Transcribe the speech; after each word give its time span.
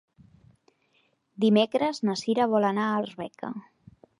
Dimecres 1.45 2.01
na 2.09 2.15
Cira 2.25 2.51
vol 2.55 2.69
anar 2.71 2.87
a 2.89 2.97
Arbeca. 3.05 3.53